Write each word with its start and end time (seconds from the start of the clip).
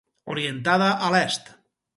Orientada 0.35 0.89
a 1.09 1.13
l'Est. 1.17 1.57